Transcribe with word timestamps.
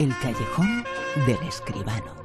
El 0.00 0.12
callejón 0.18 0.84
del 1.24 1.38
escribano. 1.46 2.16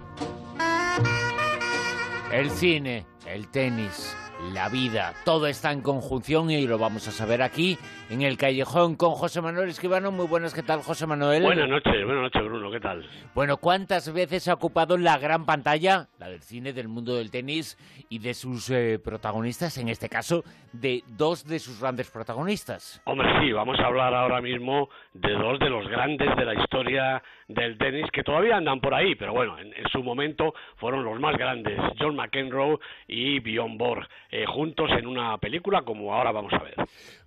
El 2.32 2.50
cine, 2.50 3.06
el 3.27 3.48
tenis, 3.50 4.16
la 4.40 4.70
vida, 4.70 5.14
todo 5.25 5.48
está 5.48 5.72
en 5.72 5.82
conjunción 5.82 6.50
y 6.50 6.66
lo 6.66 6.78
vamos 6.78 7.08
a 7.08 7.12
saber 7.12 7.42
aquí 7.42 7.78
en 8.10 8.21
el 8.21 8.38
callejón 8.38 8.96
con 8.96 9.12
José 9.12 9.42
Manuel 9.42 9.70
Escribano. 9.70 10.12
Muy 10.12 10.28
buenas, 10.28 10.54
¿qué 10.54 10.64
tal, 10.64 10.82
José 10.82 11.05
Manuel? 11.05 11.44
Buenas 11.44 11.68
noches, 11.68 12.05
buenas 12.05 12.23
noches, 12.23 12.44
Bruno, 12.44 12.72
¿qué 12.72 12.80
tal? 12.80 13.05
Bueno, 13.36 13.58
¿cuántas 13.58 14.12
veces 14.14 14.48
ha 14.48 14.54
ocupado 14.54 14.98
la 14.98 15.18
gran 15.18 15.46
pantalla, 15.46 16.08
la 16.20 16.30
del 16.30 16.41
cine, 16.41 16.72
del 16.72 16.88
mundo 16.88 17.16
del 17.16 17.32
tenis 17.32 17.78
y 18.10 18.20
de 18.20 18.34
sus 18.34 18.70
eh, 18.70 19.00
protagonistas, 19.04 19.78
en 19.78 19.90
este 19.90 20.08
caso, 20.08 20.44
de 20.71 21.04
dos 21.18 21.46
de 21.46 21.60
sus 21.60 21.82
grandes 21.82 22.10
protagonistas? 22.10 23.02
Hombre, 23.06 23.28
sí, 23.42 23.52
vamos 23.52 23.78
a 23.80 23.88
hablar 23.88 24.14
ahora 24.14 24.42
mismo 24.42 24.90
de 25.14 25.34
dos 25.34 25.60
de 25.60 25.70
los 25.70 25.88
grandes 25.90 26.36
de 26.38 26.46
la 26.46 26.54
historia 26.54 27.21
del 27.49 27.77
tenis 27.77 28.05
que 28.13 28.24
todavía 28.24 28.55
andan 28.55 28.80
por 28.80 28.94
ahí, 28.94 29.16
pero 29.16 29.34
bueno, 29.34 29.58
en, 29.60 29.74
su 29.91 30.04
momento 30.04 30.54
fueron 30.77 31.04
los 31.04 31.20
más 31.20 31.35
grandes, 31.35 31.80
John 31.99 32.16
McEnroe 32.16 32.77
y 33.08 33.40
Bjorn 33.40 33.77
Borg. 33.77 34.08
Eh, 34.32 34.46
juntos 34.46 34.90
en 34.92 35.08
una 35.08 35.38
película 35.40 35.82
como 35.82 36.14
ahora 36.14 36.32
vamos 36.32 36.54
a 36.54 36.64
ver. 36.64 36.76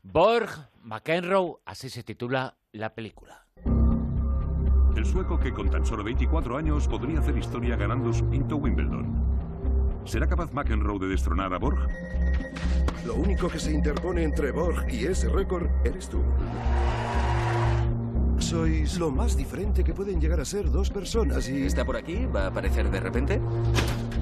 Borg, 0.03 0.49
McEnroe, 0.83 1.57
así 1.65 1.91
se 1.91 2.03
titula 2.05 2.55
la 2.73 2.95
película. 2.95 3.45
El 4.97 5.07
sueco 5.07 5.41
que 5.41 5.53
con 5.53 5.69
tan 5.69 5.85
solo 5.85 6.05
24 6.05 6.57
años 6.57 6.87
podría 6.87 7.19
hacer 7.19 7.37
historia 7.37 7.77
ganando 7.77 8.13
su 8.13 8.29
quinto 8.31 8.57
Wimbledon. 8.57 10.03
¿Será 10.05 10.29
capaz 10.29 10.53
McEnroe 10.53 10.99
de 11.01 11.09
destronar 11.09 11.53
a 11.55 11.59
Borg? 11.59 11.89
Lo 13.05 13.15
único 13.15 13.49
que 13.49 13.59
se 13.59 13.73
interpone 13.73 14.23
entre 14.23 14.53
Borg 14.53 14.89
y 14.89 15.07
ese 15.07 15.29
récord 15.29 15.69
eres 15.85 16.09
tú. 16.09 16.23
Sois 18.39 18.99
lo 18.99 19.11
más 19.11 19.37
diferente 19.37 19.83
que 19.83 19.95
pueden 19.95 20.21
llegar 20.21 20.41
a 20.41 20.45
ser 20.45 20.71
dos 20.71 20.91
personas 20.91 21.49
y... 21.49 21.65
¿Está 21.65 21.85
por 21.85 21.97
aquí? 21.97 22.27
¿Va 22.27 22.45
a 22.45 22.47
aparecer 22.49 22.91
de 22.91 23.01
repente? 23.01 23.41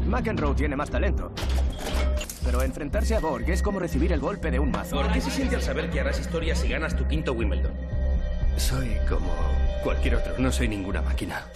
McEnroe 0.07 0.55
tiene 0.55 0.77
más 0.77 0.91
talento. 0.91 1.33
Pero 2.45 2.63
enfrentarse 2.63 3.15
a 3.15 3.21
Borg 3.21 3.49
es 3.51 3.63
como 3.63 3.79
recibir 3.79 4.13
el 4.13 4.21
golpe 4.21 4.51
de 4.51 4.59
un 4.59 4.71
mazo. 4.71 4.97
¿Por 4.97 5.13
qué 5.13 5.21
se 5.21 5.31
siente 5.31 5.57
al 5.57 5.63
saber 5.63 5.91
que 5.91 6.01
harás 6.01 6.19
historia 6.19 6.55
si 6.55 6.69
ganas 6.69 6.97
tu 6.97 7.07
quinto 7.07 7.33
Wimbledon? 7.33 7.73
Soy 8.57 8.97
como 9.09 9.33
cualquier 9.83 10.17
otro, 10.17 10.35
no 10.39 10.51
soy 10.51 10.69
ninguna 10.69 11.03
máquina. 11.03 11.47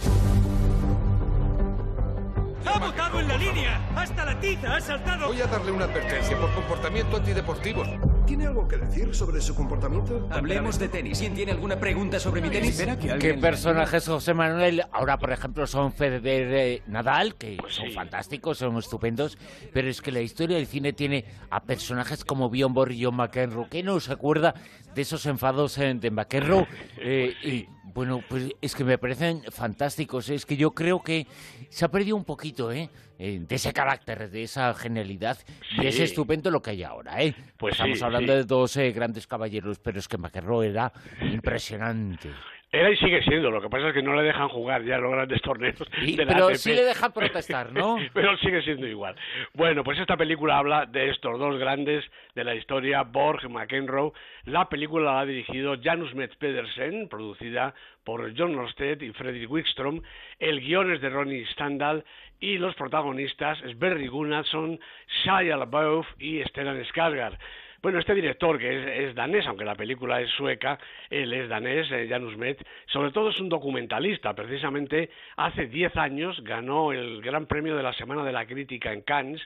¡Ha 2.65 2.79
botado 2.79 3.19
en 3.19 3.27
la 3.27 3.37
línea! 3.37 3.89
¡Hasta 3.95 4.25
la 4.25 4.39
tiza 4.39 4.75
ha 4.75 4.81
saltado! 4.81 5.27
Voy 5.27 5.41
a 5.41 5.47
darle 5.47 5.71
una 5.71 5.85
advertencia 5.85 6.37
por 6.39 6.53
comportamiento 6.53 7.17
antideportivo. 7.17 7.83
¿Tiene 8.25 8.47
algo 8.47 8.67
que 8.67 8.77
decir 8.77 9.13
sobre 9.13 9.39
su 9.39 9.53
comportamiento? 9.53 10.27
Hablemos 10.31 10.79
de 10.79 10.89
tenis. 10.89 11.19
¿Quién 11.19 11.35
tiene 11.35 11.51
alguna 11.51 11.79
pregunta 11.79 12.19
sobre 12.19 12.41
mi 12.41 12.49
tenis? 12.49 12.83
¿Qué 13.19 13.35
personajes, 13.35 14.07
José 14.07 14.33
Manuel? 14.33 14.83
Ahora, 14.91 15.19
por 15.19 15.31
ejemplo, 15.31 15.67
son 15.67 15.93
Federer 15.93 16.53
eh, 16.53 16.81
Nadal, 16.87 17.35
que 17.35 17.57
pues 17.59 17.75
son 17.75 17.91
fantásticos, 17.91 18.57
son 18.57 18.77
estupendos, 18.77 19.37
pero 19.71 19.89
es 19.89 20.01
que 20.01 20.11
la 20.11 20.21
historia 20.21 20.57
del 20.57 20.65
cine 20.65 20.93
tiene 20.93 21.25
a 21.51 21.61
personajes 21.63 22.25
como 22.25 22.49
Bjorn 22.49 22.73
Borg 22.73 22.91
y 22.93 23.03
John 23.03 23.15
McEnroe. 23.15 23.69
¿Qué 23.69 23.83
no 23.83 23.99
se 23.99 24.13
acuerda 24.13 24.55
de 24.95 25.01
esos 25.03 25.25
enfados 25.27 25.77
eh, 25.77 25.93
de 25.93 26.11
McEnroe? 26.11 26.67
Eh, 27.07 27.35
y 27.43 27.67
bueno, 27.93 28.21
pues 28.27 28.49
es 28.61 28.73
que 28.73 28.83
me 28.83 28.97
parecen 28.97 29.43
fantásticos. 29.51 30.29
Es 30.29 30.45
que 30.45 30.57
yo 30.57 30.71
creo 30.71 31.03
que 31.03 31.27
se 31.69 31.85
ha 31.85 31.89
perdido 31.89 32.15
un 32.15 32.25
poquito, 32.25 32.71
¿eh? 32.71 32.89
Eh 33.19 33.39
de 33.39 33.55
ese 33.55 33.73
carácter, 33.73 34.29
de 34.29 34.43
esa 34.43 34.73
genialidad 34.73 35.37
y 35.81 35.85
es 35.87 35.99
estupendo 35.99 36.51
lo 36.51 36.61
que 36.61 36.71
hay 36.71 36.83
ahora, 36.83 37.21
¿eh? 37.21 37.35
Pues 37.57 37.73
Estamos 37.73 38.01
hablando 38.01 38.33
de 38.33 38.43
dos 38.43 38.75
eh, 38.77 38.91
grandes 38.91 39.27
caballeros, 39.27 39.79
pero 39.79 39.99
es 39.99 40.07
que 40.07 40.17
McEnroe 40.17 40.67
era 40.67 40.91
impresionante. 41.21 42.29
Era 42.75 42.89
y 42.89 42.97
sigue 42.97 43.23
siendo, 43.23 43.49
lo 43.51 43.61
que 43.61 43.69
pasa 43.69 43.87
es 43.87 43.93
que 43.93 44.01
no 44.01 44.13
le 44.15 44.23
dejan 44.23 44.49
jugar 44.49 44.83
ya 44.83 44.97
los 44.97 45.09
grandes 45.09 45.41
torneos. 45.41 45.81
pero 46.17 46.53
sí 46.55 46.73
le 46.73 46.83
dejan 46.83 47.13
protestar, 47.13 47.71
¿no? 47.71 47.95
pero 48.13 48.35
sigue 48.39 48.61
siendo 48.63 48.85
igual. 48.85 49.15
Bueno, 49.53 49.81
pues 49.81 49.97
esta 49.97 50.17
película 50.17 50.57
habla 50.57 50.85
de 50.85 51.09
estos 51.09 51.39
dos 51.39 51.57
grandes 51.57 52.03
de 52.35 52.43
la 52.43 52.53
historia, 52.53 53.03
Borg, 53.03 53.49
McEnroe. 53.49 54.11
La 54.43 54.67
película 54.67 55.13
la 55.13 55.19
ha 55.21 55.25
dirigido 55.25 55.77
Janus 55.81 56.13
Metz 56.15 56.35
Pedersen, 56.35 57.07
producida 57.07 57.73
por 58.03 58.37
John 58.37 58.51
Norstedt 58.51 59.03
y 59.03 59.13
Fredrik 59.13 59.49
Wickstrom. 59.49 60.01
El 60.39 60.59
guion 60.59 60.91
es 60.91 60.99
de 60.99 61.09
Ronnie 61.09 61.45
Standal 61.53 62.03
y 62.41 62.57
los 62.57 62.75
protagonistas 62.75 63.57
es 63.63 63.79
Berry 63.79 64.07
Gunnarsson, 64.07 64.81
Shia 65.23 65.55
LaBeouf 65.55 66.07
y 66.19 66.43
Stellan 66.43 66.83
Skarsgård. 66.83 67.37
Bueno, 67.85 67.99
este 67.99 68.15
director, 68.15 68.57
que 68.57 69.05
es, 69.05 69.13
danés, 69.13 69.45
aunque 69.45 69.63
la 69.63 69.75
película 69.75 70.19
es 70.19 70.31
sueca, 70.31 70.79
él 71.07 71.31
es 71.31 71.47
danés, 71.47 71.85
eh, 71.91 72.07
Janus 72.09 72.35
Met, 72.35 72.65
sobre 72.87 73.11
todo 73.11 73.29
es 73.29 73.39
un 73.39 73.47
documentalista. 73.47 74.33
Precisamente 74.33 75.11
hace 75.37 75.67
diez 75.67 75.95
años 75.95 76.43
ganó 76.43 76.93
el 76.93 77.21
Gran 77.21 77.45
Premio 77.45 77.75
de 77.75 77.83
la 77.83 77.93
Semana 77.93 78.23
de 78.23 78.31
la 78.31 78.47
Crítica 78.47 78.91
en 78.91 79.03
Cannes 79.03 79.39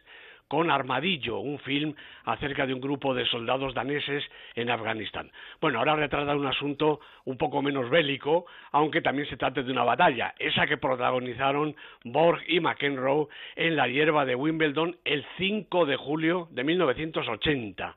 con 0.47 0.71
Armadillo, 0.71 1.39
un 1.39 1.59
film 1.59 1.93
acerca 2.23 2.65
de 2.65 2.73
un 2.73 2.79
grupo 2.79 3.13
de 3.13 3.25
soldados 3.25 3.73
daneses 3.73 4.23
en 4.55 4.69
Afganistán. 4.69 5.29
Bueno, 5.59 5.79
ahora 5.79 5.97
retrata 5.97 6.33
un 6.33 6.47
asunto 6.47 7.01
un 7.25 7.37
poco 7.37 7.61
menos 7.61 7.89
bélico, 7.89 8.45
aunque 8.71 9.01
también 9.01 9.27
se 9.27 9.35
trata 9.35 9.61
de 9.61 9.71
una 9.71 9.83
batalla, 9.83 10.33
esa 10.39 10.65
que 10.65 10.77
protagonizaron 10.77 11.75
Borg 12.05 12.41
y 12.47 12.61
McEnroe 12.61 13.27
en 13.57 13.75
la 13.75 13.89
hierba 13.89 14.23
de 14.23 14.35
Wimbledon 14.35 14.95
el 15.03 15.25
5 15.37 15.85
de 15.85 15.97
julio 15.97 16.47
de 16.51 16.63
1980. 16.63 17.95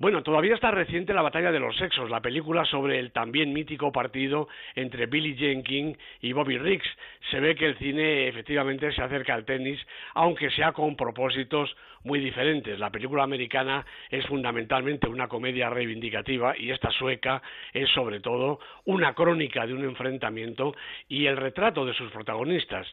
Bueno, 0.00 0.22
todavía 0.22 0.54
está 0.54 0.70
reciente 0.70 1.12
la 1.12 1.20
batalla 1.20 1.52
de 1.52 1.60
los 1.60 1.76
sexos, 1.76 2.08
la 2.08 2.22
película 2.22 2.64
sobre 2.64 2.98
el 2.98 3.12
también 3.12 3.52
mítico 3.52 3.92
partido 3.92 4.48
entre 4.74 5.04
Billy 5.04 5.36
Jenkins 5.36 5.98
y 6.22 6.32
Bobby 6.32 6.56
Riggs. 6.56 6.88
Se 7.30 7.38
ve 7.38 7.54
que 7.54 7.66
el 7.66 7.76
cine 7.76 8.26
efectivamente 8.26 8.90
se 8.92 9.02
acerca 9.02 9.34
al 9.34 9.44
tenis, 9.44 9.78
aunque 10.14 10.50
sea 10.52 10.72
con 10.72 10.96
propósitos 10.96 11.76
muy 12.04 12.18
diferentes. 12.18 12.78
La 12.78 12.88
película 12.88 13.24
americana 13.24 13.84
es 14.08 14.26
fundamentalmente 14.26 15.06
una 15.06 15.28
comedia 15.28 15.68
reivindicativa 15.68 16.56
y 16.56 16.70
esta 16.70 16.90
sueca 16.92 17.42
es 17.74 17.90
sobre 17.90 18.20
todo 18.20 18.58
una 18.86 19.12
crónica 19.12 19.66
de 19.66 19.74
un 19.74 19.84
enfrentamiento 19.84 20.74
y 21.08 21.26
el 21.26 21.36
retrato 21.36 21.84
de 21.84 21.92
sus 21.92 22.10
protagonistas. 22.10 22.86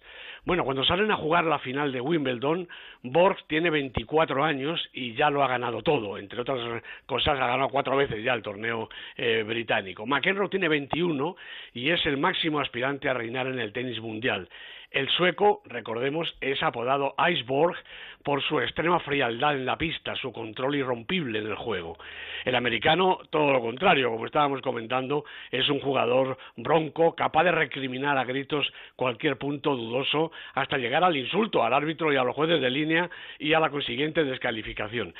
Bueno, 0.44 0.66
cuando 0.66 0.84
salen 0.84 1.10
a 1.12 1.16
jugar 1.16 1.46
la 1.46 1.60
final 1.60 1.94
de 1.94 2.02
Wimbledon, 2.02 2.68
Borg 3.04 3.38
tiene 3.48 3.70
24 3.70 4.44
años 4.44 4.90
y 4.92 5.14
ya 5.14 5.30
lo 5.30 5.42
ha 5.42 5.48
ganado 5.48 5.82
todo, 5.84 6.18
entre 6.18 6.42
otras 6.42 6.60
cosas 7.06 7.40
ha 7.40 7.48
ganado 7.48 7.70
cuatro 7.70 7.96
veces 7.96 8.24
ya 8.24 8.34
el 8.34 8.42
torneo 8.42 8.90
eh, 9.16 9.44
británico. 9.46 10.06
McEnroe 10.06 10.50
tiene 10.50 10.68
21 10.68 11.36
y 11.74 11.92
es 11.92 12.06
el 12.06 12.18
máximo 12.18 12.60
aspirante 12.60 13.10
a 13.10 13.14
reinar 13.14 13.48
en 13.48 13.60
el 13.60 13.74
tenis 13.74 14.00
mundial. 14.00 14.50
El 14.90 15.10
sueco, 15.10 15.62
recordemos, 15.66 16.34
es 16.40 16.64
apodado 16.64 17.14
Iceborg 17.30 17.76
por 18.24 18.42
su 18.42 18.60
extrema 18.62 19.00
frialdad 19.00 19.56
en 19.56 19.66
la 19.66 19.78
pista, 19.78 20.16
su 20.16 20.32
control 20.32 20.76
irrompible 20.76 21.40
en 21.40 21.48
el 21.48 21.56
juego. 21.56 21.98
El 22.46 22.56
americano, 22.56 23.20
todo 23.30 23.52
lo 23.52 23.62
contrario, 23.62 24.10
como 24.10 24.26
estábamos 24.26 24.62
comentando, 24.62 25.26
es 25.52 25.70
un 25.70 25.82
jugador 25.82 26.38
bronco, 26.56 27.16
capaz 27.16 27.44
de 27.44 27.52
recriminar 27.52 28.18
a 28.18 28.24
gritos 28.24 28.72
cualquier 28.96 29.38
punto 29.38 29.76
dudoso 29.76 30.32
hasta 30.54 30.78
llegar 30.78 31.04
al 31.04 31.18
insulto 31.18 31.64
al 31.64 31.74
árbitro 31.74 32.12
y 32.14 32.16
a 32.16 32.24
los 32.24 32.36
jueces 32.36 32.62
de 32.62 32.70
línea 32.70 33.10
y 33.40 33.54
a 33.54 33.60
la 33.60 33.70
consiguiente 33.70 34.24
descalificación. 34.24 35.14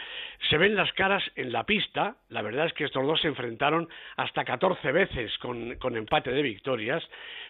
Se 0.50 0.58
ven 0.58 0.76
las 0.76 0.92
caras 0.94 1.24
en 1.36 1.52
la 1.52 1.66
pista, 1.68 2.16
la 2.30 2.42
verdad 2.42 2.66
es 2.66 2.74
que 2.74 2.86
estos 2.86 3.06
dos 3.06 3.22
se 3.22 3.28
enfrentaron 3.28 3.88
hasta 4.16 4.44
14 4.44 4.92
veces 4.92 5.38
con, 5.38 5.76
con 5.76 5.96
empate 5.96 6.32
de 6.32 6.42
victorias, 6.42 7.08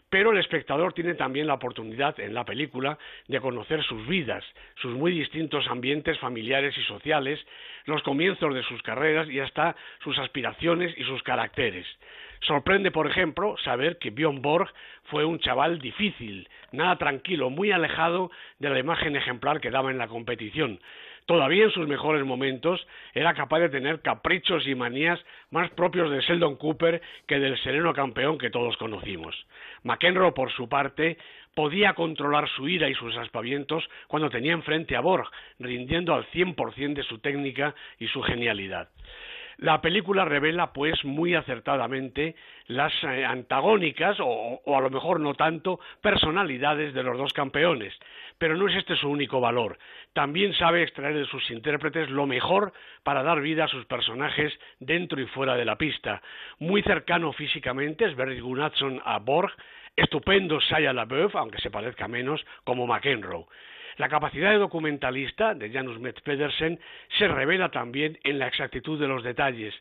pero 0.10 0.32
el 0.32 0.40
espectador 0.40 0.92
tiene 0.92 1.14
también 1.14 1.48
la 1.48 1.54
oportunidad 1.54 2.20
en 2.20 2.34
la 2.34 2.44
película 2.44 2.98
de 3.28 3.40
conocer 3.40 3.84
sus 3.84 4.06
vidas, 4.08 4.44
sus 4.82 4.94
muy 4.94 5.12
distintos 5.12 5.66
ambientes 5.68 6.20
familiares 6.20 6.78
y 6.78 6.84
sociales, 6.84 7.40
los 7.86 8.04
comienzos 8.04 8.54
de 8.54 8.64
sus 8.64 8.82
carreras 8.82 9.30
y 9.30 9.40
hasta 9.40 9.76
sus 10.04 10.18
aspiraciones 10.20 10.94
y 10.98 11.04
sus 11.04 11.24
caracteres. 11.24 11.86
Sorprende, 12.42 12.92
por 12.92 13.08
ejemplo, 13.08 13.56
saber 13.64 13.98
que 13.98 14.12
Bjorn 14.12 14.42
Borg 14.42 14.72
fue 15.06 15.26
un 15.26 15.40
chaval 15.40 15.80
difícil, 15.80 16.48
nada 16.72 16.98
tranquilo, 16.98 17.50
muy 17.50 17.72
alejado 17.72 18.30
de 18.60 18.70
la 18.70 18.80
imagen 18.80 19.16
ejemplar 19.16 19.62
que 19.62 19.72
daba 19.72 19.92
en 19.92 19.98
la 19.98 20.08
competición 20.08 20.80
todavía 21.28 21.66
en 21.66 21.72
sus 21.72 21.88
mejores 21.88 22.26
momentos, 22.26 22.88
era 23.14 23.36
capaz 23.36 23.60
de 23.60 23.70
tener 23.70 24.02
caprichos 24.02 24.66
y 24.66 24.74
manías 24.74 25.20
más 25.52 25.70
propios 25.72 26.10
de 26.10 26.22
Sheldon 26.22 26.56
Cooper 26.56 27.02
que 27.28 27.38
del 27.38 27.62
sereno 27.62 27.94
campeón 27.94 28.40
que 28.40 28.50
todos 28.50 28.76
conocimos. 28.78 29.36
McEnroe, 29.84 30.32
por 30.32 30.52
su 30.52 30.68
parte, 30.68 31.18
podía 31.54 31.94
controlar 31.94 32.50
su 32.50 32.68
ira 32.68 32.90
y 32.90 32.96
sus 32.96 33.16
aspavientos 33.18 33.88
cuando 34.08 34.30
tenía 34.30 34.54
enfrente 34.54 34.96
a 34.96 35.02
Borg, 35.02 35.30
rindiendo 35.60 36.16
al 36.16 36.26
cien 36.28 36.56
por 36.56 36.74
cien 36.74 36.94
de 36.94 37.04
su 37.04 37.20
técnica 37.20 37.76
y 38.00 38.08
su 38.08 38.22
genialidad. 38.22 38.90
La 39.58 39.82
película 39.82 40.24
revela, 40.24 40.72
pues, 40.72 41.04
muy 41.04 41.34
acertadamente 41.34 42.36
las 42.68 42.94
eh, 43.04 43.26
antagónicas, 43.26 44.20
o, 44.20 44.62
o, 44.64 44.78
a 44.78 44.82
lo 44.82 44.92
mejor 44.92 45.20
no 45.20 45.34
tanto, 45.34 45.80
personalidades 46.00 46.94
de 46.94 47.02
los 47.02 47.18
dos 47.18 47.34
campeones. 47.34 47.92
Pero 48.38 48.56
no 48.56 48.68
es 48.68 48.76
este 48.76 48.96
su 48.96 49.10
único 49.10 49.40
valor. 49.42 49.78
También 50.14 50.54
sabe 50.54 50.84
extraer 50.84 51.16
de 51.16 51.26
sus 51.26 51.50
intérpretes 51.52 52.10
lo 52.10 52.26
mejor 52.26 52.74
para 53.04 53.24
dar 53.24 53.42
vida 53.42 53.66
a 53.66 53.68
sus 53.68 53.86
personajes 53.86 54.54
dentro 54.80 55.20
y 55.22 55.26
fuera 55.28 55.56
de 55.56 55.66
la 55.66 55.78
pista. 55.78 56.22
Muy 56.60 56.82
cercano 56.84 57.34
físicamente 57.34 58.06
es 58.06 58.16
Barry 58.16 58.40
Gunnarsson 58.40 59.02
a 59.04 59.20
Borg, 59.20 59.52
estupendo 59.96 60.60
Shia 60.60 60.94
LaBeouf, 60.94 61.36
aunque 61.36 61.60
se 61.60 61.72
parezca 61.72 62.08
menos, 62.08 62.46
como 62.64 62.86
McEnroe. 62.86 63.46
La 63.98 64.10
capacidad 64.10 64.52
de 64.52 64.58
documentalista 64.58 65.56
de 65.56 65.72
Janus 65.72 66.00
Metz 66.00 66.22
Pedersen 66.22 66.80
se 67.18 67.28
revela 67.28 67.70
también 67.70 68.20
en 68.24 68.40
la 68.40 68.48
exactitud 68.48 69.00
de 69.00 69.08
los 69.08 69.24
detalles 69.24 69.74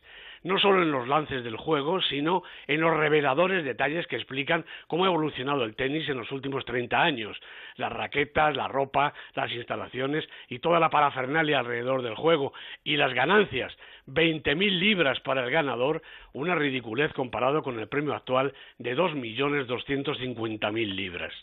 no 0.43 0.59
solo 0.59 0.81
en 0.81 0.91
los 0.91 1.07
lances 1.07 1.43
del 1.43 1.57
juego, 1.57 2.01
sino 2.01 2.43
en 2.67 2.81
los 2.81 2.95
reveladores 2.95 3.63
detalles 3.63 4.07
que 4.07 4.15
explican 4.15 4.65
cómo 4.87 5.03
ha 5.03 5.07
evolucionado 5.07 5.63
el 5.63 5.75
tenis 5.75 6.07
en 6.09 6.17
los 6.17 6.31
últimos 6.31 6.65
30 6.65 6.99
años. 7.01 7.39
Las 7.75 7.91
raquetas, 7.91 8.55
la 8.55 8.67
ropa, 8.67 9.13
las 9.35 9.51
instalaciones 9.51 10.27
y 10.49 10.59
toda 10.59 10.79
la 10.79 10.89
parafernalia 10.89 11.59
alrededor 11.59 12.01
del 12.01 12.15
juego. 12.15 12.53
Y 12.83 12.97
las 12.97 13.13
ganancias, 13.13 13.77
20.000 14.07 14.79
libras 14.79 15.19
para 15.19 15.43
el 15.43 15.51
ganador, 15.51 16.01
una 16.33 16.55
ridiculez 16.55 17.11
comparado 17.13 17.61
con 17.61 17.79
el 17.79 17.87
premio 17.87 18.13
actual 18.13 18.53
de 18.77 18.95
2.250.000 18.95 20.95
libras. 20.95 21.33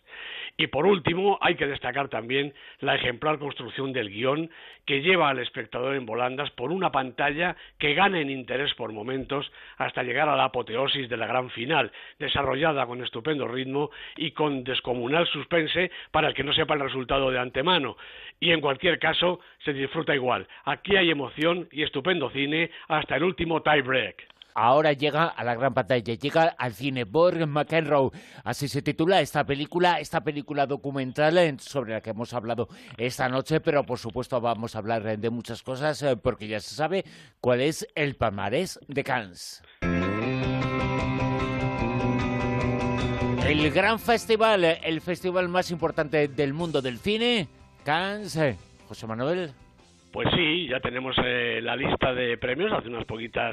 Y 0.56 0.68
por 0.68 0.86
último, 0.86 1.38
hay 1.40 1.56
que 1.56 1.66
destacar 1.66 2.08
también 2.08 2.54
la 2.80 2.94
ejemplar 2.94 3.38
construcción 3.38 3.92
del 3.92 4.10
guion 4.10 4.50
que 4.86 5.02
lleva 5.02 5.28
al 5.28 5.40
espectador 5.40 5.96
en 5.96 6.06
volandas 6.06 6.50
por 6.52 6.70
una 6.70 6.92
pantalla 6.92 7.56
que 7.78 7.94
gana 7.94 8.20
en 8.20 8.30
interés 8.30 8.72
por 8.74 8.92
momentos 8.92 9.50
hasta 9.78 10.02
llegar 10.02 10.28
a 10.28 10.36
la 10.36 10.44
apoteosis 10.44 11.08
de 11.08 11.16
la 11.16 11.26
gran 11.26 11.50
final, 11.50 11.90
desarrollada 12.18 12.86
con 12.86 13.02
estupendo 13.02 13.48
ritmo 13.48 13.90
y 14.16 14.30
con 14.30 14.62
descomunal 14.62 15.26
suspense 15.26 15.90
para 16.10 16.28
el 16.28 16.34
que 16.34 16.44
no 16.44 16.52
sepa 16.52 16.74
el 16.74 16.80
resultado 16.80 17.30
de 17.30 17.38
antemano. 17.38 17.96
Y 18.38 18.52
en 18.52 18.60
cualquier 18.60 18.98
caso, 18.98 19.40
se 19.64 19.72
disfruta 19.72 20.14
igual. 20.14 20.46
Aquí 20.64 20.96
hay 20.96 21.10
emoción 21.10 21.68
y 21.72 21.82
estupendo 21.82 22.30
cine 22.30 22.53
hasta 22.88 23.16
el 23.16 23.24
último 23.24 23.62
tie 23.62 23.82
break 23.82 24.34
ahora 24.54 24.92
llega 24.92 25.26
a 25.26 25.44
la 25.44 25.54
gran 25.54 25.74
pantalla, 25.74 26.14
llega 26.14 26.54
al 26.56 26.72
cine 26.72 27.04
Borg 27.04 27.46
McEnroe, 27.46 28.10
así 28.44 28.68
se 28.68 28.82
titula 28.82 29.20
esta 29.20 29.44
película, 29.44 30.00
esta 30.00 30.22
película 30.22 30.66
documental 30.66 31.36
eh, 31.38 31.56
sobre 31.58 31.92
la 31.94 32.00
que 32.00 32.10
hemos 32.10 32.32
hablado 32.32 32.68
esta 32.96 33.28
noche, 33.28 33.60
pero 33.60 33.84
por 33.84 33.98
supuesto 33.98 34.40
vamos 34.40 34.74
a 34.74 34.78
hablar 34.78 35.18
de 35.18 35.30
muchas 35.30 35.62
cosas 35.62 36.00
eh, 36.02 36.16
porque 36.16 36.46
ya 36.46 36.60
se 36.60 36.74
sabe 36.74 37.04
cuál 37.40 37.60
es 37.60 37.86
el 37.94 38.16
palmarés 38.16 38.78
de 38.86 39.04
Cannes. 39.04 39.62
El 43.46 43.70
gran 43.72 43.98
festival, 43.98 44.64
eh, 44.64 44.80
el 44.84 45.00
festival 45.00 45.48
más 45.48 45.70
importante 45.70 46.28
del 46.28 46.54
mundo 46.54 46.80
del 46.80 46.98
cine, 46.98 47.48
Cannes. 47.84 48.38
José 48.88 49.06
Manuel. 49.06 49.63
Pues 50.14 50.28
sí, 50.32 50.68
ya 50.68 50.78
tenemos 50.78 51.16
la 51.18 51.74
lista 51.74 52.14
de 52.14 52.38
premios 52.38 52.72
hace 52.72 52.86
unas 52.86 53.04
poquitas 53.04 53.52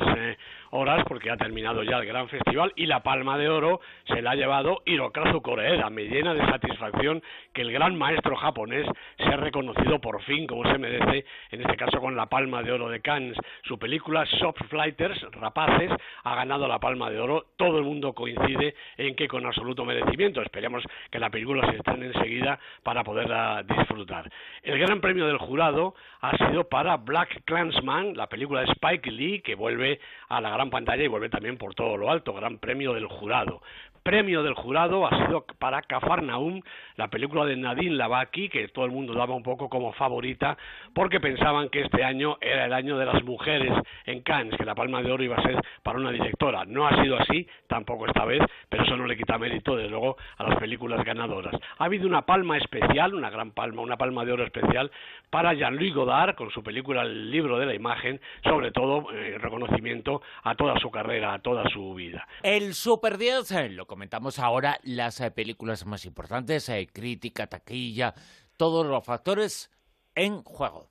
horas 0.70 1.04
porque 1.08 1.32
ha 1.32 1.36
terminado 1.36 1.82
ya 1.82 1.98
el 1.98 2.06
gran 2.06 2.30
festival 2.30 2.72
y 2.76 2.86
la 2.86 3.02
palma 3.02 3.36
de 3.40 3.50
oro 3.50 3.82
se 4.06 4.22
la 4.22 4.32
ha 4.32 4.36
llevado 4.36 4.84
Hirokazu 4.86 5.42
Koreeda. 5.42 5.90
Me 5.90 6.04
llena 6.04 6.36
de 6.36 6.46
satisfacción 6.46 7.24
que 7.52 7.64
el 7.64 7.72
gran 7.72 7.98
maestro 7.98 8.36
japonés 8.36 8.86
sea 9.18 9.38
reconocido 9.38 10.00
por 10.00 10.22
fin 10.22 10.46
como 10.46 10.72
se 10.72 10.78
merece, 10.78 11.26
en 11.50 11.62
este 11.62 11.76
caso 11.78 12.00
con 12.00 12.16
la 12.16 12.28
palma 12.28 12.62
de 12.62 12.74
oro 12.74 12.90
de 12.90 13.02
Cannes. 13.02 13.38
Su 13.64 13.80
película 13.80 14.24
Shop 14.26 14.56
Flighters, 14.70 15.20
Rapaces, 15.32 15.90
ha 16.24 16.36
ganado 16.36 16.68
la 16.68 16.78
palma 16.78 17.10
de 17.10 17.20
oro. 17.20 17.48
Todo 17.58 17.80
el 17.80 17.86
mundo 17.86 18.14
coincide 18.14 18.76
en 18.98 19.16
que 19.16 19.28
con 19.28 19.48
absoluto 19.48 19.84
merecimiento. 19.84 20.44
Esperemos 20.44 20.84
que 21.10 21.18
la 21.18 21.32
película 21.32 21.68
se 21.72 21.78
estrene 21.78 22.06
enseguida 22.06 22.60
para 22.84 23.04
poderla 23.04 23.64
disfrutar. 23.64 24.30
El 24.62 24.78
gran 24.78 25.02
premio 25.02 25.26
del 25.26 25.40
jurado 25.40 25.96
ha 26.22 26.38
sido 26.38 26.51
para 26.70 26.98
Black 26.98 27.44
Clansman, 27.46 28.16
la 28.16 28.28
película 28.28 28.62
de 28.62 28.72
Spike 28.72 29.10
Lee, 29.12 29.42
que 29.42 29.56
vuelve 29.56 30.00
a 30.30 30.42
la 30.42 30.50
gran 30.50 30.70
pantalla 30.70 31.04
y 31.04 31.08
vuelve 31.08 31.30
también 31.30 31.58
por 31.58 31.74
todo 31.74 31.98
lo 31.98 32.12
alto, 32.12 32.34
gran 32.34 32.58
premio 32.60 32.94
del 32.94 33.08
jurado 33.08 33.62
premio 34.04 34.44
del 34.44 34.54
jurado 34.54 35.06
ha 35.06 35.26
sido 35.26 35.46
para 35.60 35.82
Cafarnaum, 35.82 36.62
la 36.96 37.10
película 37.10 37.46
de 37.46 37.56
Nadine 37.56 37.96
Lavaki, 37.96 38.50
que 38.50 38.68
todo 38.70 38.86
el 38.86 38.92
mundo 38.92 39.14
daba 39.14 39.36
un 39.36 39.44
poco 39.44 39.70
como 39.70 39.94
favorita, 39.94 40.58
porque 40.94 41.20
pensaban 41.20 41.70
que 41.70 41.82
este 41.82 42.04
año 42.04 42.38
era 42.42 42.66
el 42.66 42.74
año 42.74 42.98
de 42.98 43.06
las 43.06 43.24
mujeres 43.24 43.72
en 44.06 44.22
Cannes, 44.22 44.58
que 44.58 44.66
la 44.66 44.76
palma 44.76 45.02
de 45.02 45.12
oro 45.12 45.24
iba 45.24 45.38
a 45.38 45.44
ser 45.44 45.62
para 45.84 46.00
una 46.00 46.12
directora. 46.12 46.66
No 46.66 46.88
ha 46.88 47.02
sido 47.02 47.18
así, 47.18 47.48
tampoco 47.68 48.08
esta 48.08 48.26
vez, 48.26 48.42
pero 48.70 48.84
eso 48.84 48.98
no 48.98 49.06
le 49.06 49.18
quita 49.18 49.38
mérito, 49.38 49.76
desde 49.76 49.90
luego, 49.90 50.18
a 50.38 50.44
las 50.44 50.58
películas 50.58 51.04
ganadoras. 51.06 51.56
Ha 51.78 51.86
habido 51.86 52.08
una 52.08 52.24
palma 52.24 52.58
especial, 52.58 53.14
una 53.14 53.30
gran 53.30 53.52
palma, 53.52 53.82
una 53.82 53.98
palma 53.98 54.26
de 54.26 54.32
oro 54.32 54.44
especial 54.44 54.92
para 55.30 55.54
Jean-Louis 55.54 55.94
Godard, 55.94 56.36
con 56.36 56.50
su 56.52 56.64
película 56.64 57.04
El 57.04 57.32
libro 57.32 57.60
de 57.60 57.66
la 57.66 57.74
imagen, 57.74 58.20
sobre 58.44 58.72
todo 58.72 59.12
eh, 59.12 59.38
reconocimiento 59.38 60.22
a 60.44 60.56
toda 60.56 60.80
su 60.80 60.90
carrera, 60.90 61.34
a 61.34 61.40
toda 61.40 61.70
su 61.70 61.94
vida. 61.94 62.28
El 62.44 62.74
Super 62.74 63.18
10, 63.18 63.52
eh, 63.52 63.70
lo 63.70 63.86
comentamos 63.92 64.40
ahora, 64.40 64.80
las 64.84 65.20
eh, 65.20 65.32
películas 65.32 65.86
más 65.86 66.06
importantes, 66.06 66.70
eh, 66.70 66.88
crítica, 66.94 67.48
taquilla, 67.48 68.14
todos 68.56 68.86
los 68.86 69.04
factores 69.04 69.70
en 70.16 70.44
juego. 70.44 70.90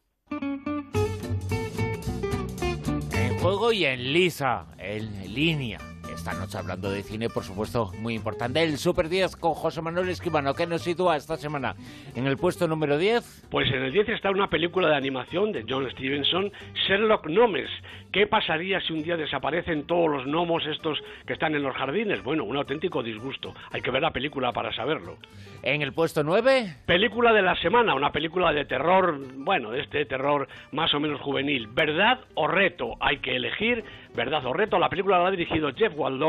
En 3.12 3.38
juego 3.38 3.72
y 3.72 3.86
en 3.86 4.12
lisa, 4.12 4.66
en 4.76 5.32
línea. 5.32 5.78
Esta 6.12 6.34
noche 6.34 6.58
hablando 6.58 6.90
de 6.90 7.02
cine, 7.02 7.30
por 7.30 7.42
supuesto, 7.42 7.90
muy 8.00 8.14
importante. 8.14 8.62
El 8.62 8.76
Super 8.76 9.08
10 9.08 9.36
con 9.36 9.54
José 9.54 9.80
Manuel 9.80 10.10
Esquivano, 10.10 10.52
que 10.52 10.66
nos 10.66 10.82
sitúa 10.82 11.16
esta 11.16 11.38
semana 11.38 11.76
en 12.14 12.26
el 12.26 12.36
puesto 12.36 12.68
número 12.68 12.98
10. 12.98 13.46
Pues 13.50 13.72
en 13.72 13.84
el 13.84 13.92
10 13.92 14.10
está 14.10 14.30
una 14.30 14.50
película 14.50 14.88
de 14.88 14.96
animación 14.96 15.52
de 15.52 15.64
John 15.66 15.90
Stevenson, 15.92 16.52
Sherlock 16.86 17.26
Gnomes. 17.28 17.70
¿Qué 18.12 18.26
pasaría 18.26 18.80
si 18.80 18.92
un 18.92 19.02
día 19.02 19.16
desaparecen 19.16 19.86
todos 19.86 20.10
los 20.10 20.26
gnomos 20.26 20.66
estos 20.66 21.00
que 21.26 21.32
están 21.32 21.54
en 21.54 21.62
los 21.62 21.76
jardines? 21.76 22.22
Bueno, 22.24 22.42
un 22.44 22.56
auténtico 22.56 23.02
disgusto. 23.02 23.54
Hay 23.70 23.82
que 23.82 23.90
ver 23.92 24.02
la 24.02 24.10
película 24.10 24.52
para 24.52 24.72
saberlo. 24.72 25.16
En 25.62 25.82
el 25.82 25.92
puesto 25.92 26.24
9. 26.24 26.76
Película 26.86 27.32
de 27.32 27.42
la 27.42 27.54
semana, 27.56 27.94
una 27.94 28.10
película 28.10 28.52
de 28.52 28.64
terror, 28.64 29.16
bueno, 29.36 29.70
de 29.70 29.82
este 29.82 30.04
terror 30.06 30.48
más 30.72 30.92
o 30.94 30.98
menos 30.98 31.20
juvenil. 31.20 31.68
¿Verdad 31.68 32.20
o 32.34 32.48
reto? 32.48 32.96
Hay 32.98 33.18
que 33.18 33.36
elegir 33.36 33.84
verdad 34.14 34.44
o 34.44 34.52
reto. 34.52 34.78
La 34.78 34.88
película 34.88 35.18
la 35.18 35.28
ha 35.28 35.30
dirigido 35.30 35.72
Jeff 35.72 35.92
Wall 35.96 36.20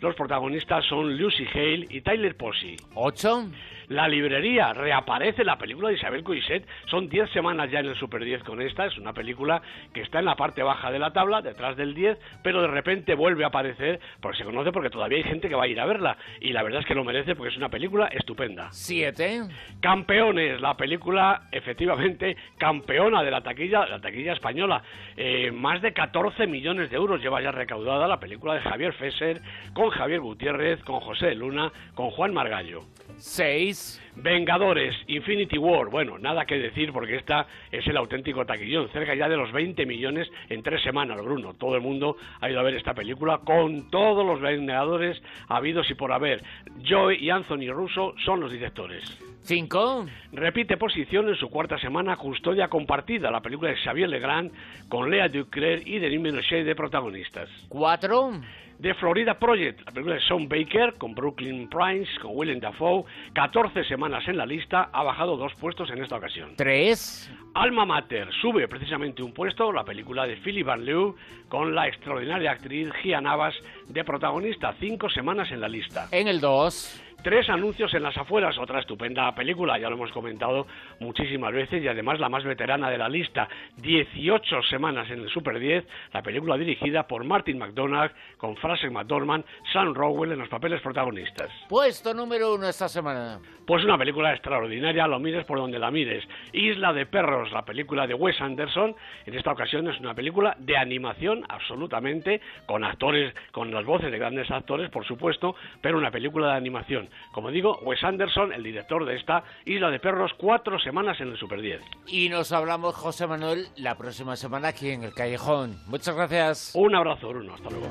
los 0.00 0.14
protagonistas 0.14 0.84
son 0.86 1.16
Lucy 1.16 1.46
Hale 1.54 1.86
y 1.90 2.00
Tyler 2.00 2.36
Posey. 2.36 2.76
¿Ocho? 2.94 3.44
La 3.88 4.08
librería 4.08 4.72
reaparece 4.72 5.44
la 5.44 5.56
película 5.56 5.88
de 5.88 5.94
Isabel 5.94 6.24
Coixet. 6.24 6.66
Son 6.86 7.08
10 7.08 7.30
semanas 7.30 7.70
ya 7.70 7.80
en 7.80 7.86
el 7.86 7.96
Super 7.96 8.24
10 8.24 8.42
con 8.42 8.60
esta. 8.60 8.86
Es 8.86 8.98
una 8.98 9.12
película 9.12 9.62
que 9.92 10.02
está 10.02 10.18
en 10.18 10.24
la 10.24 10.34
parte 10.34 10.62
baja 10.62 10.90
de 10.90 10.98
la 10.98 11.12
tabla, 11.12 11.42
detrás 11.42 11.76
del 11.76 11.94
10, 11.94 12.18
pero 12.42 12.62
de 12.62 12.68
repente 12.68 13.14
vuelve 13.14 13.44
a 13.44 13.48
aparecer 13.48 14.00
porque 14.20 14.38
se 14.38 14.44
conoce 14.44 14.72
porque 14.72 14.90
todavía 14.90 15.18
hay 15.18 15.24
gente 15.24 15.48
que 15.48 15.54
va 15.54 15.64
a 15.64 15.68
ir 15.68 15.80
a 15.80 15.86
verla. 15.86 16.16
Y 16.40 16.52
la 16.52 16.62
verdad 16.62 16.80
es 16.80 16.86
que 16.86 16.94
lo 16.94 17.04
merece 17.04 17.34
porque 17.36 17.52
es 17.52 17.56
una 17.56 17.68
película 17.68 18.06
estupenda. 18.06 18.68
7. 18.72 19.42
Campeones, 19.80 20.60
la 20.60 20.76
película 20.76 21.42
efectivamente 21.52 22.36
campeona 22.58 23.22
de 23.22 23.30
la 23.30 23.42
taquilla, 23.42 23.86
la 23.86 24.00
taquilla 24.00 24.32
española. 24.32 24.82
Eh, 25.16 25.50
más 25.52 25.80
de 25.80 25.92
14 25.92 26.46
millones 26.46 26.90
de 26.90 26.96
euros 26.96 27.20
lleva 27.20 27.40
ya 27.40 27.52
recaudada 27.52 28.08
la 28.08 28.18
película 28.18 28.54
de 28.54 28.60
Javier 28.60 28.92
Fesser, 28.94 29.40
con 29.72 29.90
Javier 29.90 30.20
Gutiérrez, 30.20 30.82
con 30.82 31.00
José 31.00 31.34
Luna, 31.34 31.70
con 31.94 32.10
Juan 32.10 32.34
Margallo. 32.34 32.82
6. 33.18 33.75
Vengadores, 34.16 34.96
Infinity 35.08 35.58
War. 35.58 35.90
Bueno, 35.90 36.18
nada 36.18 36.46
que 36.46 36.58
decir 36.58 36.92
porque 36.92 37.16
esta 37.16 37.46
es 37.70 37.86
el 37.86 37.96
auténtico 37.96 38.46
taquillón. 38.46 38.88
Cerca 38.88 39.14
ya 39.14 39.28
de 39.28 39.36
los 39.36 39.52
20 39.52 39.84
millones 39.84 40.28
en 40.48 40.62
tres 40.62 40.82
semanas, 40.82 41.20
Bruno. 41.22 41.54
Todo 41.54 41.76
el 41.76 41.82
mundo 41.82 42.16
ha 42.40 42.50
ido 42.50 42.58
a 42.58 42.62
ver 42.62 42.74
esta 42.74 42.94
película 42.94 43.38
con 43.44 43.90
todos 43.90 44.24
los 44.24 44.40
Vengadores 44.40 45.20
habidos 45.48 45.90
y 45.90 45.94
por 45.94 46.12
haber. 46.12 46.42
Joy 46.82 47.18
y 47.20 47.30
Anthony 47.30 47.70
Russo 47.70 48.14
son 48.24 48.40
los 48.40 48.50
directores. 48.50 49.04
5. 49.42 50.06
Repite 50.32 50.76
posición 50.76 51.28
en 51.28 51.36
su 51.36 51.48
cuarta 51.48 51.78
semana 51.78 52.16
Custodia 52.16 52.68
Compartida, 52.68 53.30
la 53.30 53.42
película 53.42 53.70
de 53.70 53.76
Xavier 53.76 54.08
Legrand 54.08 54.50
con 54.88 55.10
Lea 55.10 55.28
Ducler 55.28 55.86
y 55.86 55.98
Denis 55.98 56.20
Menochet 56.20 56.64
de 56.64 56.74
protagonistas. 56.74 57.48
4 57.68 58.40
de 58.78 58.94
Florida 58.94 59.38
Project, 59.38 59.80
la 59.86 59.92
película 59.92 60.14
de 60.16 60.20
Sean 60.22 60.48
Baker 60.48 60.94
con 60.98 61.14
Brooklyn 61.14 61.68
Prince, 61.68 62.10
con 62.20 62.32
Willem 62.34 62.60
Dafoe, 62.60 63.04
14 63.34 63.84
semanas 63.84 64.26
en 64.28 64.36
la 64.36 64.46
lista, 64.46 64.90
ha 64.92 65.02
bajado 65.02 65.36
dos 65.36 65.54
puestos 65.54 65.90
en 65.90 66.02
esta 66.02 66.16
ocasión. 66.16 66.54
3. 66.56 67.30
Alma 67.54 67.86
Mater 67.86 68.28
sube 68.40 68.68
precisamente 68.68 69.22
un 69.22 69.32
puesto, 69.32 69.72
la 69.72 69.84
película 69.84 70.26
de 70.26 70.36
Philip 70.36 70.66
Van 70.66 70.84
Leeuw 70.84 71.14
con 71.48 71.74
la 71.74 71.88
extraordinaria 71.88 72.50
actriz 72.50 72.90
Gia 73.02 73.20
Navas 73.20 73.54
de 73.88 74.04
protagonista, 74.04 74.74
cinco 74.78 75.08
semanas 75.08 75.50
en 75.50 75.60
la 75.60 75.68
lista. 75.68 76.08
En 76.10 76.28
el 76.28 76.40
2. 76.40 77.02
Tres 77.26 77.50
anuncios 77.50 77.92
en 77.92 78.04
las 78.04 78.16
afueras, 78.16 78.56
otra 78.56 78.78
estupenda 78.78 79.34
película, 79.34 79.76
ya 79.80 79.90
lo 79.90 79.96
hemos 79.96 80.12
comentado 80.12 80.68
muchísimas 81.00 81.52
veces 81.52 81.82
y 81.82 81.88
además 81.88 82.20
la 82.20 82.28
más 82.28 82.44
veterana 82.44 82.88
de 82.88 82.98
la 82.98 83.08
lista, 83.08 83.48
18 83.78 84.62
semanas 84.70 85.10
en 85.10 85.22
el 85.22 85.28
Super 85.28 85.58
10, 85.58 85.84
la 86.12 86.22
película 86.22 86.56
dirigida 86.56 87.08
por 87.08 87.24
Martin 87.24 87.58
McDonagh 87.58 88.12
con 88.36 88.56
Frances 88.58 88.92
McDormand, 88.92 89.44
Sam 89.72 89.92
Rowell 89.92 90.30
en 90.30 90.38
los 90.38 90.48
papeles 90.48 90.80
protagonistas. 90.80 91.50
Puesto 91.68 92.14
número 92.14 92.54
uno 92.54 92.68
esta 92.68 92.88
semana. 92.88 93.40
Pues 93.66 93.82
una 93.82 93.98
película 93.98 94.32
extraordinaria, 94.32 95.08
lo 95.08 95.18
mires 95.18 95.44
por 95.46 95.58
donde 95.58 95.80
la 95.80 95.90
mires. 95.90 96.22
Isla 96.52 96.92
de 96.92 97.06
Perros, 97.06 97.50
la 97.50 97.64
película 97.64 98.06
de 98.06 98.14
Wes 98.14 98.40
Anderson, 98.40 98.94
en 99.26 99.34
esta 99.34 99.50
ocasión 99.50 99.88
es 99.88 99.98
una 99.98 100.14
película 100.14 100.54
de 100.60 100.76
animación 100.76 101.44
absolutamente, 101.48 102.40
con 102.66 102.84
actores, 102.84 103.34
con 103.50 103.72
las 103.74 103.84
voces 103.84 104.12
de 104.12 104.18
grandes 104.18 104.48
actores, 104.52 104.88
por 104.90 105.04
supuesto, 105.04 105.56
pero 105.80 105.98
una 105.98 106.12
película 106.12 106.52
de 106.52 106.56
animación. 106.58 107.08
Como 107.32 107.50
digo, 107.50 107.78
Wes 107.82 108.02
Anderson, 108.02 108.52
el 108.52 108.62
director 108.62 109.04
de 109.04 109.16
esta 109.16 109.44
Isla 109.64 109.90
de 109.90 109.98
Perros, 109.98 110.32
cuatro 110.36 110.78
semanas 110.78 111.20
en 111.20 111.28
el 111.28 111.38
Super 111.38 111.60
10. 111.60 111.80
Y 112.06 112.28
nos 112.28 112.52
hablamos, 112.52 112.94
José 112.94 113.26
Manuel, 113.26 113.66
la 113.76 113.96
próxima 113.96 114.36
semana 114.36 114.68
aquí 114.68 114.90
en 114.90 115.04
el 115.04 115.12
Callejón. 115.14 115.76
Muchas 115.86 116.14
gracias. 116.14 116.72
Un 116.74 116.94
abrazo, 116.94 117.28
Bruno. 117.28 117.54
Hasta 117.54 117.70
luego. 117.70 117.86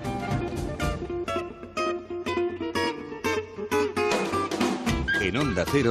En 5.21 5.37
Onda 5.37 5.65
Cero. 5.71 5.83